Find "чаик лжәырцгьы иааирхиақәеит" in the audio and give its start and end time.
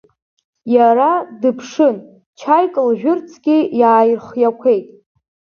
2.39-4.87